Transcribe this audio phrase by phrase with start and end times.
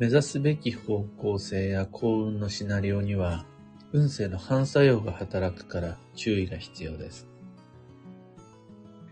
[0.00, 3.44] 目指すべき方向性や幸運のシナリオには、
[3.92, 7.28] 運勢の反作用が働くから注意が必要です。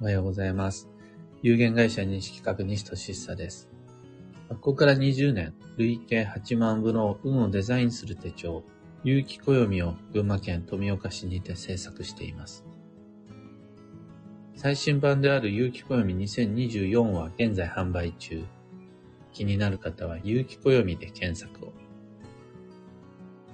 [0.00, 0.88] おはようございます。
[1.42, 3.68] 有限会社認識確認士としっさです。
[4.48, 8.64] ここから20年、累計8万部の運をデザインする手帳、
[9.04, 12.64] 有機暦を群馬県富岡市にて制作しています。
[14.54, 18.46] 最新版である有機暦2024は現在販売中。
[19.38, 21.72] 気になる方は有機暦で検索を。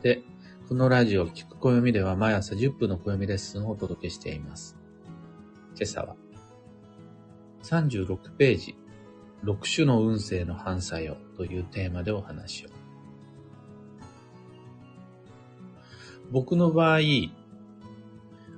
[0.02, 0.22] で、
[0.66, 4.78] このラジオ、聞く暦では毎朝10分の暦レッスンをお届けしています。
[5.76, 6.16] 今朝は、
[7.64, 8.76] 36ページ、
[9.44, 12.70] 6種の運勢の反作用というテーマでお話を。
[16.30, 17.00] 僕の場合、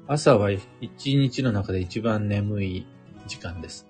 [0.06, 2.86] 朝は一日の中で一番眠い
[3.26, 3.88] 時間です。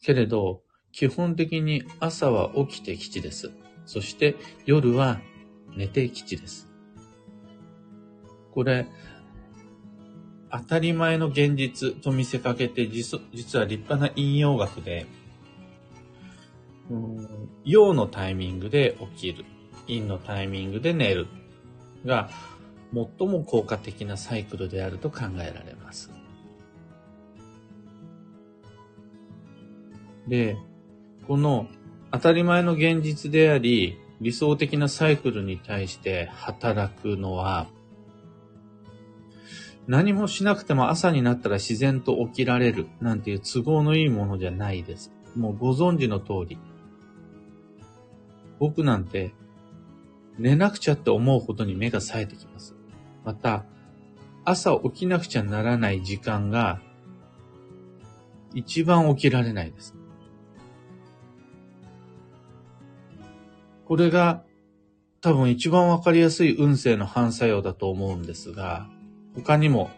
[0.00, 3.50] けれど、基本的に朝は起きて基地です。
[3.86, 5.20] そして夜は
[5.74, 6.68] 寝て基地です。
[8.52, 8.86] これ、
[10.50, 13.16] 当たり前の現実と見せかけて実
[13.58, 15.06] は立派な引用学で、
[17.64, 19.46] 陽のタイミングで起きる、
[19.86, 21.26] 陰のタイミングで寝る
[22.04, 22.28] が
[22.92, 26.10] 最も効果的なサイクルであると考えられます。
[30.28, 30.56] で、
[31.26, 31.68] この
[32.10, 37.68] 当たり前の現実であり、理想的なサイクルに対して働くのは、
[39.86, 45.12] 何もしなくても朝になったら自然と起きられるなんていう都合のいいものじゃないです。
[45.34, 46.58] もうご存知の通り。
[48.60, 49.34] 僕なんて
[50.38, 52.76] 寝なくちゃって思うほどに目が冴えてきます。
[53.24, 53.64] また、
[54.44, 56.80] 朝起きなくちゃならない時間が
[58.54, 59.94] 一番起きられないです。
[63.92, 64.42] これが
[65.20, 68.88] 多分一番わかりやすい運勢の反作用だと思うんですが、
[69.34, 69.90] 他にも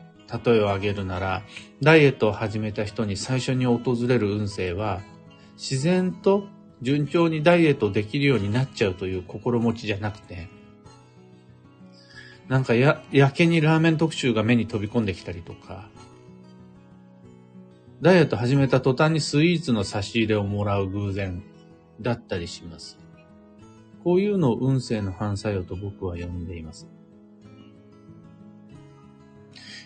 [0.44, 1.42] 例えを挙げるなら、
[1.80, 5.00] ダイエットを始めた人に最初に訪れる運勢は、
[5.56, 6.48] 自然と
[6.82, 10.48] 順調にダイエットできるようになっちゃうという心持ちじゃなくて、
[12.48, 15.88] なんかや、やけにラーメン特集が目に飛び込んできたりとか、
[18.02, 21.44] ダイエット始めた途端にスイーツの差し入れをもらう偶然
[22.00, 23.03] だったりします。
[24.04, 26.86] こういうのを運勢の反作用と僕は呼んでいます。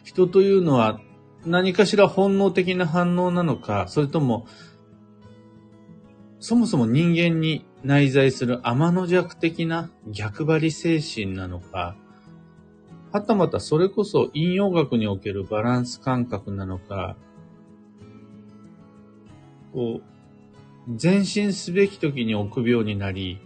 [0.03, 1.01] 人というのは
[1.47, 4.47] 何かしら本能的な反応なのか、それとも、
[6.41, 11.97] そもそも人間に内在する天の弱的な逆張り精神なのか、
[13.13, 17.17] はたまたそれこそ陰陽学におけるバランス感覚なのか、
[19.73, 23.41] こう、前進すべき時に臆病になり、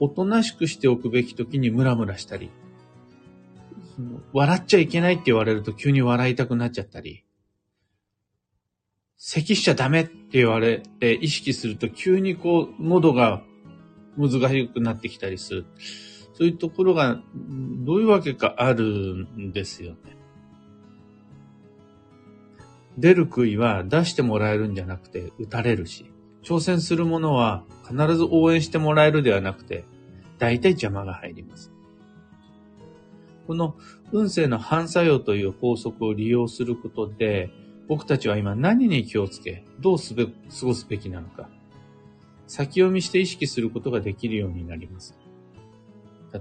[0.00, 2.50] おとなしくしておくべき時にムラムラしたり、
[3.96, 7.24] その笑っちゃいけないって言われると急に笑いたくなっちゃったり、
[9.16, 13.42] 咳しちゃダメって言われて意識すると急にこう喉が
[14.18, 15.66] 難しくなってきたりする。
[16.34, 17.22] そういうところが
[17.84, 19.98] どういうわけかあるんですよね。
[22.98, 26.10] 出る杭は出してもらえるんじゃなくて打たれるし、
[26.44, 29.84] 挑戦するものは必ず応援してもらえるではなくて、
[30.38, 31.72] 大体邪魔が入ります。
[33.46, 33.76] この
[34.12, 37.50] 運勢の反作用という法則を利用することで、
[37.88, 40.32] 僕たちは今何に気をつけ、どうすべ、過
[40.62, 41.48] ごすべきなのか、
[42.46, 45.14] 先読みして意識することができるようになります。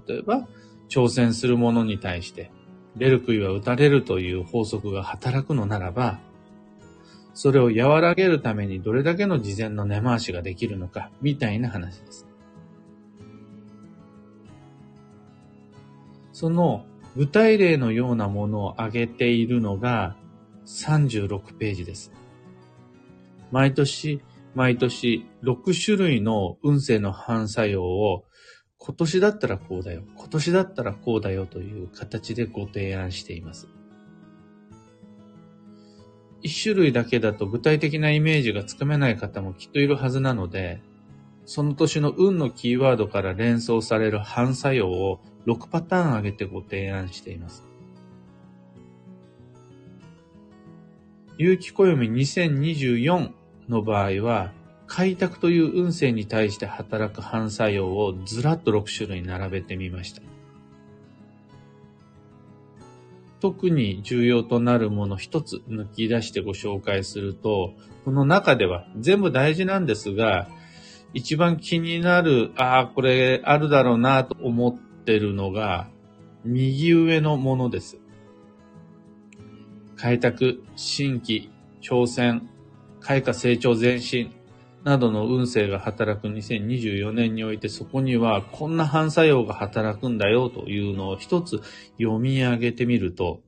[0.08, 0.48] 例えば、
[0.90, 2.52] 挑戦するものに対して、
[2.96, 6.20] 出る杭は打たれるという法則が働くのならば、
[7.34, 12.28] それを和らげるためにどれだけの事前の根回しができるのか、みたいな話です。
[16.32, 16.86] その
[17.16, 20.16] 具体例のようなものを挙げているのが
[20.66, 22.12] 36ページです。
[23.52, 24.22] 毎年、
[24.56, 28.26] 毎年6種類の運勢の反作用を
[28.78, 33.68] 今年だったらこうだよ、今年だったらこうだよという形でご提案しています。
[36.44, 40.82] 一種類だけだと具体的なイメージがつかめない方もきっといるはずなので、
[41.46, 47.66] その年の運のキーワードから連想される反作用を6パターン挙げてご提案しています。
[51.38, 53.32] 有機暦2024
[53.70, 54.52] の場合は、
[54.86, 60.22] 開拓という運勢に対して働く反作用をずらっと6種類並べてみました。
[63.44, 67.74] 特に重要となるもの一つ抜き出してご紹介すると、
[68.06, 70.48] この中では全部大事なんですが、
[71.14, 75.90] 一番気になる、ああ、これあるだろうなと思ってるのが、
[76.46, 78.00] 右上のものです。
[79.98, 81.52] 開拓、新規、
[81.82, 82.50] 挑戦、
[83.02, 84.34] 開花成長前進
[84.84, 91.62] などの運勢が働く2024年においてそこにはこんな反作用が働くんだよというのを一つ
[91.98, 93.42] 読み上げてみると、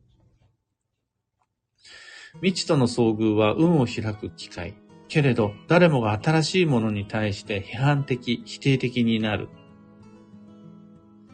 [2.41, 4.75] 未知との遭遇は運を開く機会。
[5.07, 9.49] けれど、誰もが新しいものに対して批判的、否定的になる。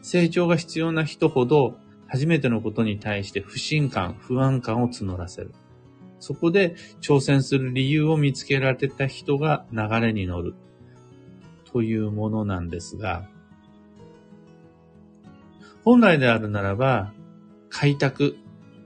[0.02, 1.76] 成長が必要な人ほど、
[2.06, 5.54] 初めてのことに対して不信感、不安感を募らせる。
[6.22, 10.54] そこで挑戦する理由を見つけられた人が流れに乗る。
[11.72, 13.26] というものなんですが、
[15.84, 17.12] 本来であるならば、
[17.70, 18.36] 開拓、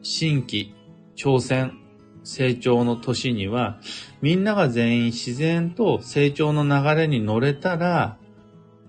[0.00, 0.75] 新規、
[1.15, 1.79] 挑戦、
[2.25, 3.81] 成長の年には、
[4.23, 8.17] みんなが全員自然と成長の流れに乗れたら、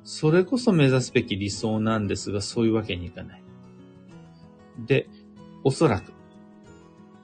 [0.03, 3.43] それこそ目指すべき理想なんですが、そういうわけにいかない。
[4.85, 5.09] で、
[5.65, 6.13] おそらく、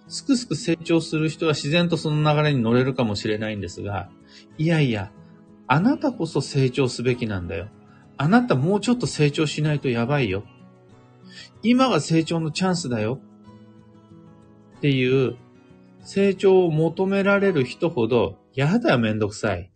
[0.07, 4.09] すくすく成長する人は自然とその流れに乗れるかもしれないんですが、
[4.57, 5.11] いやいや、
[5.67, 7.67] あなたこそ成長すべきなんだよ。
[8.17, 10.43] あなたもうちょっと成長しないとやばいよ。
[11.63, 13.19] 今が成長のチャンスだよ。
[14.77, 15.37] っていう
[16.03, 19.71] 成長を求められる人ほど、やだめんどくさい。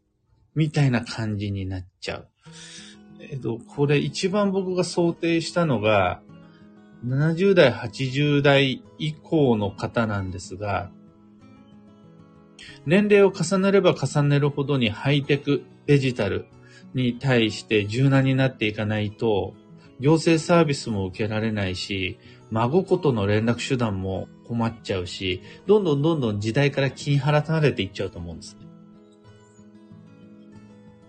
[0.54, 2.28] みたいな感じになっちゃう。
[3.20, 6.22] えっと、これ一番僕が想定したのが、
[7.06, 10.92] 70代、80代以降の方なんですが、
[12.86, 16.48] 年齢を重ねれば重ねるほどにハイテク、デジタル
[16.94, 19.54] に対して柔軟になっていかないと、
[20.00, 28.67] 行政サービスも受けられないし、孫子との連絡手段も困っちゃうし、どんどんどんどん時代から気に払われていっちゃうと思うんですね。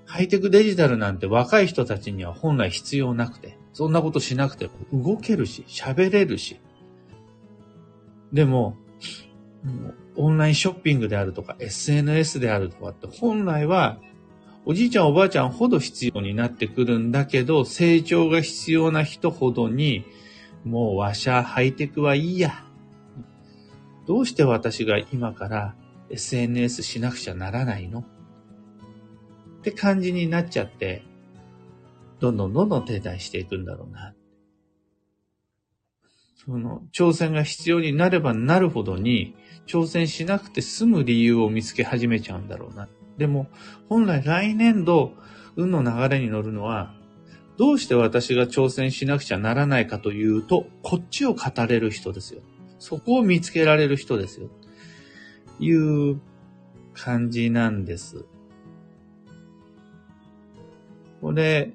[0.08, 6.58] ハイテクデジタルなんて若い人たちには本来必要なくて、そんなことしなくても動けるし、喋れるし。
[8.32, 8.76] でも、
[10.16, 13.98] オンラインショッピングであるとか SNS であるとかって本来は
[14.64, 20.04] おじいちゃんおばあちゃんほど必要になってくるんだけど成長が必要な人ほどに
[20.64, 22.64] もうわしゃハイテクはいいや。
[24.06, 25.74] どうして私が今から
[26.10, 28.04] SNS しなくちゃならないの？
[29.60, 31.02] って感じになっちゃって、
[32.20, 34.14] どんどんどんどん停滞していくんだろうな。
[36.36, 39.34] その、挑戦が必要になればなるほどに、
[39.66, 42.88] 挑戦しなくて済む理由を見つけ始めちゃうんだろうな。
[43.18, 43.48] でも、
[43.88, 45.12] 本来来年度、
[45.56, 46.94] 運の流れに乗るのは、
[47.58, 52.40] どうして私が挑戦しなくちゃならないかというと、こっちを語れる人ですよ。
[52.78, 54.48] そこを見つけられる人ですよ。
[55.58, 56.20] いう
[56.94, 58.24] 感じなんです。
[61.20, 61.72] これ、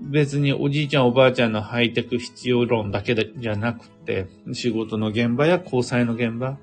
[0.00, 6.56] 別におじいちゃんおばあちゃんのハイテク必要論だけじゃなくて、仕事の現場や交際の現場、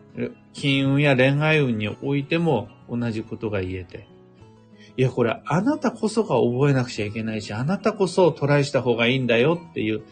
[0.53, 4.07] 金運や恋愛運においても同じことが言えて、
[4.97, 10.03] いや、これあなたこそが覚えなくちゃいけないし、あなたこそトライした方がいいんだよっていう、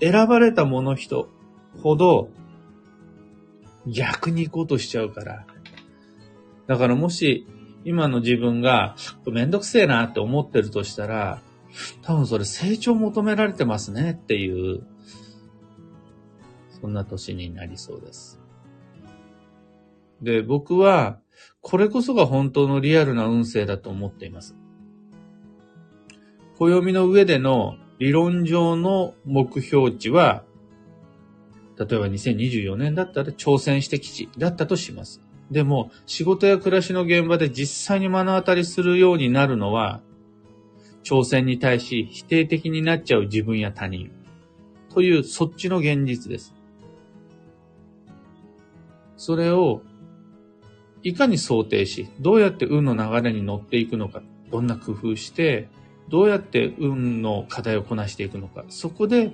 [0.00, 1.28] 選ばれたもの人
[1.82, 2.30] ほど
[3.86, 5.44] 逆に行こうとしちゃうから。
[6.68, 7.46] だからもし
[7.84, 11.40] 今の自分がめんどくせえなって思ってるとしたら、
[12.02, 14.82] 多分それ成長求められてますねっていう、
[16.80, 18.40] そんな年になりそうです。
[20.22, 21.20] で、僕は
[21.60, 24.56] これこそが本当のリアルな運勢だと思っています。
[26.58, 30.44] 暦の上での理論上の目標値は、
[31.78, 35.22] 例えば2024年だったら挑戦して基地だったとします。
[35.50, 40.00] でも、仕事や暮らしの現場で実際に目の当たりするようになるのは、
[41.02, 44.10] 挑戦に対し否定的になっちゃう自分や他人。
[44.90, 46.54] という、そっちの現実です。
[49.16, 49.82] それを
[51.02, 55.68] いかに想定し、どうやって運の流れに乗っていくのか、どんな工夫して、
[56.08, 59.32] どうやって運の課題をこなしていくのか、そこで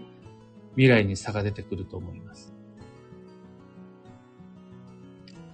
[0.73, 2.54] 未来に差が出てくると思います。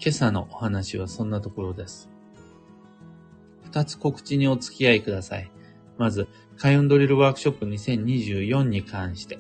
[0.03, 2.09] 今朝のお話はそんなところです。
[3.65, 5.51] 二つ告知にお付き合いください。
[5.99, 6.27] まず、
[6.57, 9.39] 開運ドリルワークショップ2024に関して。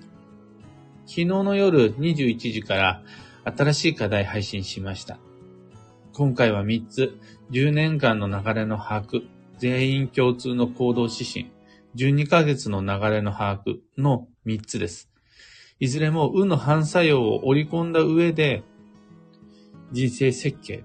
[1.06, 3.02] 昨日の夜21時から
[3.44, 5.18] 新しい課題配信しました。
[6.12, 7.18] 今回は3つ、
[7.52, 9.22] 10年間の流れの把握、
[9.56, 11.50] 全員共通の行動指針、
[11.96, 15.10] 12ヶ月の流れの把握の3つです。
[15.78, 18.62] いずれも運の反作用を織り込んだ上で、
[19.92, 20.84] 人生設計、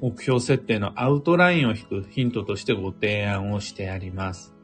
[0.00, 4.54] 目標設定のアウトラインを引くヒントとしてご提案をしてあります。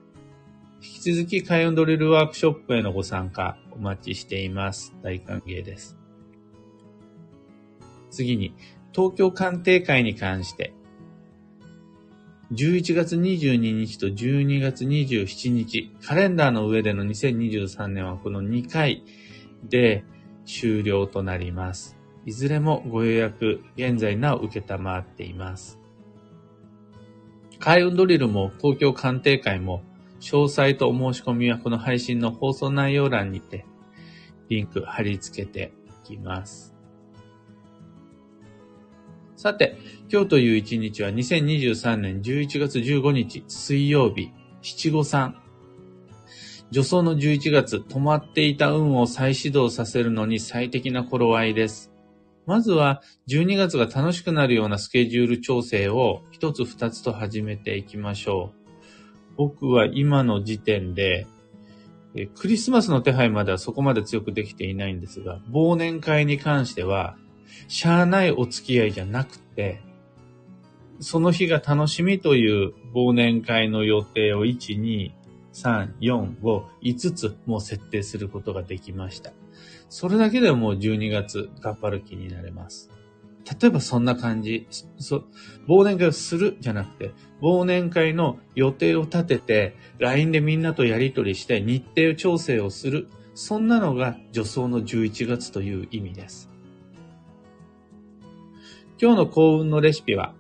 [0.82, 4.94] 引き続き開運ドリルワークショップへのご参加お待ちしています。
[5.02, 5.96] 大歓迎です。
[8.10, 8.54] 次に、
[8.92, 10.74] 東京鑑定会に関して、
[12.52, 19.04] 11月22日と12月27日、カレンダーの上での2023年はこの2回
[19.64, 20.04] で
[20.44, 22.01] 終了となります。
[22.24, 25.78] いずれもご予約、現在なお受けたまっています。
[27.58, 29.82] 開運ドリルも東京鑑定会も
[30.20, 33.66] 詳細とお申し込みはこの配信の放送内容欄にて
[34.48, 35.72] リンク貼り付けて
[36.04, 36.74] いきます。
[39.36, 39.76] さて、
[40.08, 45.36] 今日という一日は2023年11月15日水曜日七五三。
[46.72, 51.91] 助走の11月、止まっていた運を再始動させるのに最適な頃合いです。
[52.46, 58.62] まずは12月が楽しくなるようなスケジュール調整を一つ二つと始めていきましょう。
[59.36, 61.26] 僕は今の時点で、
[62.36, 67.16] クリスマスの手配まではそこまで強くできていないんですが、忘年会に関しては、
[67.68, 69.80] しゃあないお付き合いじゃなくて、
[71.00, 75.12] その日が楽しみという忘年会の予定を1、2、
[75.52, 79.32] 3、4、5、5つもう設定することができました。
[79.88, 82.90] それだけでもう12月頑張る気になれます。
[83.60, 84.66] 例えばそんな感じ。
[84.98, 85.24] そ
[85.68, 93.08] 忘年会をするじゃなくて、忘年会の予定を立てて、LINE でみんなとやりとりして日程調整をする。
[93.34, 96.50] そんなのが女装の11月という意味です。
[99.00, 100.34] 今日の幸運のレシピは、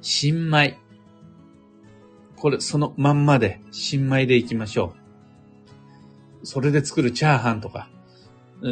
[0.00, 0.78] 新米。
[2.36, 5.05] これ、そのまんまで、新米でいきましょう。
[6.46, 7.88] それで作るチャーハンとか、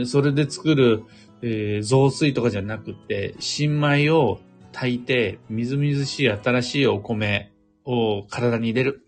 [0.07, 1.03] それで作る、
[1.43, 4.39] えー、雑炊とかじゃなくて、新米を
[4.73, 7.53] 炊いて、みずみずしい新しいお米
[7.85, 9.05] を体に入れる。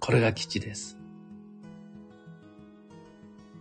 [0.00, 0.96] これが基地です。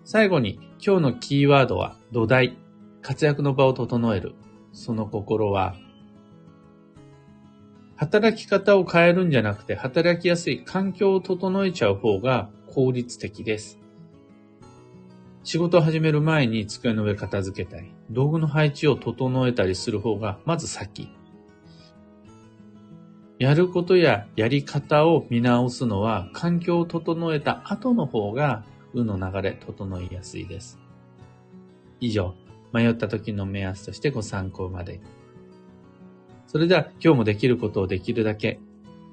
[0.06, 2.58] 最後に、今日のキーワードは土台。
[3.02, 4.36] 活躍の場を整える。
[4.72, 5.76] その心は、
[8.00, 13.78] 働き方を変えるんじゃなくて、働きやすい環境を整えちゃう方が効率的です。
[15.44, 21.10] 仕事を始める前に机の上片付けたり、道具の配置を整えたりする方がまず先。
[23.38, 28.64] やることややり方を見直すのは環境を整えた後の方が
[28.94, 30.80] 運の流れ整いやすいです。
[32.00, 32.34] 以上、
[32.72, 35.02] 迷った時の目安としてご参考まで。
[36.52, 38.60] それでは今日もできることをできるだけ、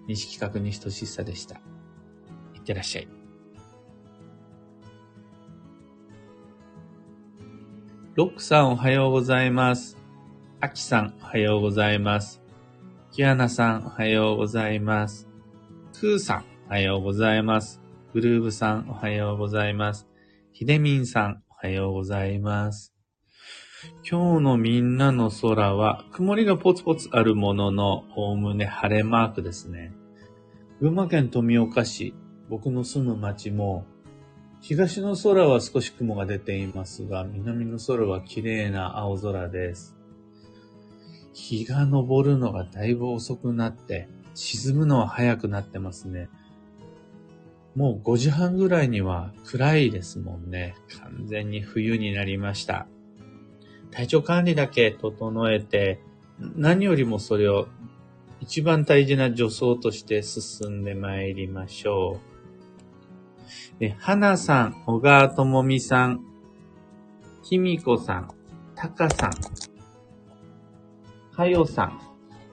[0.08, 1.56] 西企画西俊さでした。
[2.54, 3.08] いってらっしゃい。
[8.14, 9.98] ロックさんおはようございます。
[10.62, 12.40] アキさんおはようございます。
[13.12, 15.28] キアナさんおはようございます。
[15.92, 17.82] クーさんおはようございます。
[18.14, 20.08] グルーブさんおはようございます。
[20.52, 22.95] ヒデミンさんおはようございます。
[24.08, 29.92] 今日のみんなの空は曇りがポツポツあるものの、おおむね晴れマークですね。
[30.80, 32.14] 群馬県富岡市、
[32.48, 33.86] 僕の住む町も
[34.60, 39.96] 東の空は少し雲が出ていますが、南の空は綺麗な青空です。
[41.34, 46.28] 日が昇るのがだいぶ遅くなって、沈むのは早くなってますね。
[47.74, 50.74] もう5時半ぐらいには暗いですもんね。
[51.00, 52.88] 完全に冬になりました。
[53.90, 56.00] 体調管理だけ整えて、
[56.38, 57.68] 何よりもそれを
[58.40, 62.36] 一番大事な助走として進んで参りましょう。
[63.80, 66.20] え、花さん、小川智美さん、
[67.42, 68.30] きみこさん、
[68.74, 69.30] たかさん、
[71.32, 72.00] はよさん、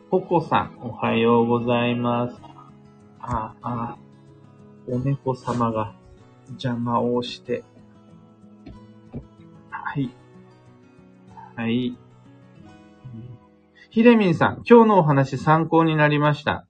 [0.10, 2.36] ぽこさん、おはようございます。
[3.20, 3.98] あ、あ、
[4.88, 5.96] お猫様が
[6.50, 7.64] 邪魔をして。
[9.70, 10.10] はい。
[11.56, 11.96] はい。
[13.92, 16.66] ひでみんさん、今日のお話参考になりました。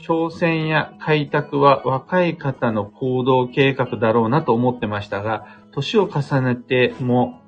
[0.00, 7.42] 挑戦や開拓は若い方の行動計画だろうなと思ってましたが、年を重ねても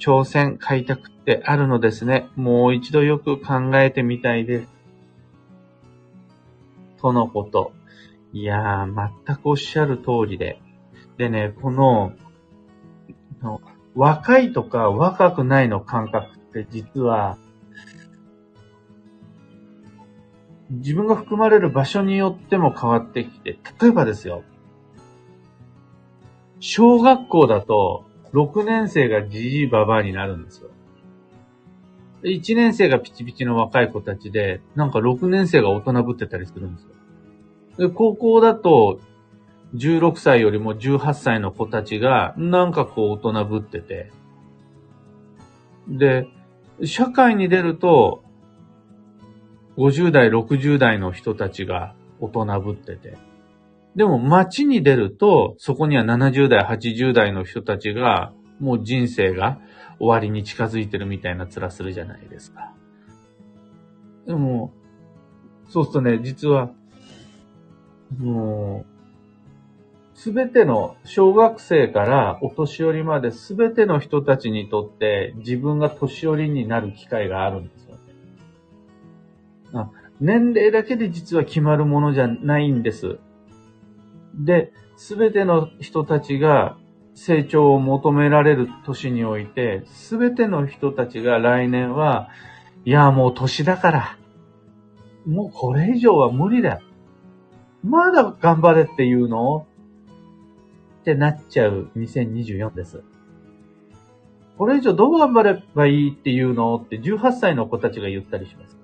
[0.00, 2.28] 挑戦、開拓ってあるのですね。
[2.34, 4.72] もう一度よく考えてみたいです。
[7.00, 7.72] とのこと。
[8.32, 10.60] いやー、全くおっしゃる通りで。
[11.16, 12.12] でね、この、
[13.40, 13.60] の
[13.94, 17.36] 若いとか若くないの感覚って実は
[20.70, 24.44] 自分が含まれる場所によっても変わってきて、例えばですよ、
[26.60, 30.70] 小学校だと、6年生がじじいばばあになるんですよ。
[32.22, 37.88] 1年生がピチピチの若い子たちで、なんか6年生が大人ぶってたりするんですよ。
[37.88, 39.00] で、高校だと、
[39.74, 44.10] 16歳よりも18歳の子たちが、なんかこう大人ぶってて、
[45.88, 46.26] で、
[46.84, 48.22] 社会に出ると、
[49.76, 53.16] 50代、60代の人たちが大人ぶってて、
[53.96, 59.58] でも街に出ると、そこには70代、80代の人たちが、もう人生が
[59.98, 62.72] 終わりに近づいてるみたいな面するじゃないですか。
[64.26, 64.72] でも、
[65.68, 66.70] そうするとね、実は、
[68.18, 68.99] もう、
[70.22, 77.96] すべての小学生からお年寄りまですべての人たちにとって自分が年寄りになる機会があるんですよ
[79.72, 79.90] ね。
[80.20, 83.18] 年齢だけで実は決まるものじゃないんです。
[84.34, 86.76] で、すべての人たちが
[87.14, 92.28] 成長を求められる年において、すべての人たちが来年は、
[92.84, 94.18] いや、もう年だから、
[95.24, 96.82] もうこれ以上は無理だ。
[97.82, 99.66] まだ頑張れっていうの
[101.00, 103.02] ってなっちゃう2024です。
[104.58, 108.78] これ以上どう頑張ればいいっていうのって18歳の子たちが言ったりします。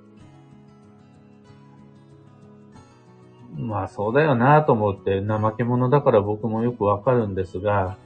[3.59, 7.99] まあそうだよなと思って怠け者だから僕もよくわかるんですが、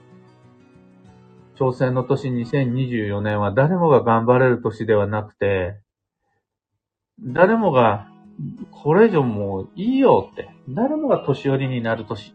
[1.57, 5.77] 挑戦の年2024年は誰もが頑張れる年ではなくて、
[7.21, 8.09] 誰もが
[8.71, 12.35] これ以上もういいよって、誰もが年寄りになる年、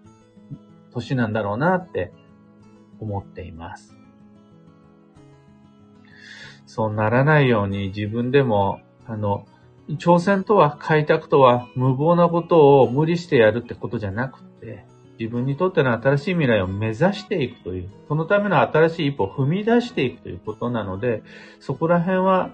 [0.95, 2.11] 年なんだろうなって
[2.99, 3.95] 思っています。
[6.65, 9.45] そうならないように自分でも、あの、
[9.89, 14.85] 挑戦とは開拓とは無謀なことを無理してやるってことじゃなくて、
[15.19, 21.23] 自分にとっての新しい未来を目指していくという、そのための新しい一歩を踏み出していくということなので、
[21.59, 22.51] そこら辺は、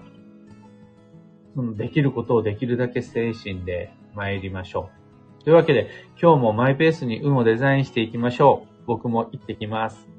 [1.76, 5.01] できることをできるだけ精神で参りましょう。
[5.44, 8.84] というわけで、今日もマイペースに運をデザインしていきましょう。
[8.86, 10.11] 僕も行ってきます。